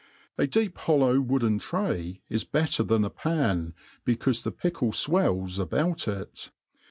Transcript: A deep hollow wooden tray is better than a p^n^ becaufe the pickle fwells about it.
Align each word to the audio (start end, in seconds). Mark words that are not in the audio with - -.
A 0.35 0.47
deep 0.47 0.79
hollow 0.79 1.19
wooden 1.19 1.59
tray 1.59 2.21
is 2.27 2.43
better 2.43 2.81
than 2.81 3.05
a 3.05 3.11
p^n^ 3.11 3.73
becaufe 4.03 4.41
the 4.41 4.51
pickle 4.51 4.91
fwells 4.91 5.59
about 5.59 6.07
it. 6.07 6.49